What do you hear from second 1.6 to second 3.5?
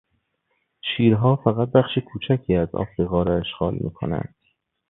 بخش کوچکی از افریقا را